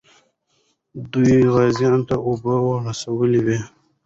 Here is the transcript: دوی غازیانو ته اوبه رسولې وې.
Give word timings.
دوی 1.11 1.35
غازیانو 1.53 2.01
ته 2.09 2.15
اوبه 2.27 2.53
رسولې 2.87 3.39
وې. 3.45 3.59